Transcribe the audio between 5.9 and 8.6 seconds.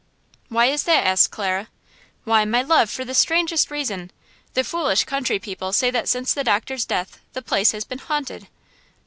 that since the doctor's death the place has been haunted!"